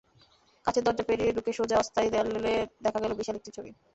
কাচের 0.65 0.83
দরজা 0.85 1.03
পেরিয়ে 1.07 1.35
ঢুকে 1.35 1.51
সোজা 1.53 1.75
অস্থায়ী 1.79 2.09
দেয়ালে 2.11 2.53
দেখা 2.85 2.99
গেল 3.03 3.11
বিশাল 3.19 3.35
একটি 3.37 3.51
ছবি। 3.57 3.71